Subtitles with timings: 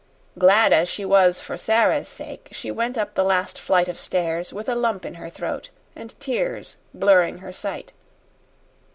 [0.35, 4.51] Glad as she was for Sara's sake, she went up the last flight of stairs
[4.51, 7.93] with a lump in her throat and tears blurring her sight.